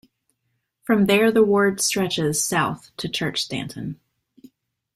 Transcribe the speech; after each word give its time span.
From 0.83 1.05
there 1.05 1.31
the 1.31 1.43
ward 1.43 1.79
stretches 1.79 2.43
south 2.43 2.89
to 2.97 3.07
Churchstanton. 3.07 3.97